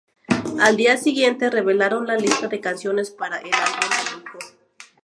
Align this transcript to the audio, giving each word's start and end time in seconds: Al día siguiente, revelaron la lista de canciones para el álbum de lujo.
Al 0.59 0.77
día 0.77 0.97
siguiente, 0.97 1.51
revelaron 1.51 2.07
la 2.07 2.17
lista 2.17 2.47
de 2.47 2.59
canciones 2.59 3.11
para 3.11 3.37
el 3.37 3.53
álbum 3.53 3.79
de 3.79 4.15
lujo. 4.15 4.39